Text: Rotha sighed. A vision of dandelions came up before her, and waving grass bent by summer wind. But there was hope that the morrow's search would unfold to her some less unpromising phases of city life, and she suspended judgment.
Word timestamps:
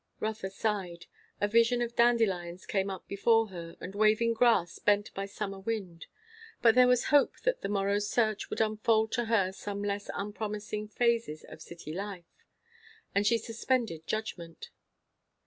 Rotha 0.19 0.49
sighed. 0.49 1.05
A 1.39 1.47
vision 1.47 1.79
of 1.79 1.95
dandelions 1.95 2.65
came 2.65 2.89
up 2.89 3.07
before 3.07 3.49
her, 3.49 3.77
and 3.79 3.93
waving 3.93 4.33
grass 4.33 4.79
bent 4.79 5.13
by 5.13 5.27
summer 5.27 5.59
wind. 5.59 6.07
But 6.63 6.73
there 6.73 6.87
was 6.87 7.09
hope 7.13 7.39
that 7.41 7.61
the 7.61 7.69
morrow's 7.69 8.09
search 8.09 8.49
would 8.49 8.61
unfold 8.61 9.11
to 9.11 9.25
her 9.25 9.51
some 9.51 9.83
less 9.83 10.09
unpromising 10.15 10.87
phases 10.87 11.43
of 11.43 11.61
city 11.61 11.93
life, 11.93 12.25
and 13.13 13.27
she 13.27 13.37
suspended 13.37 14.07
judgment. 14.07 14.71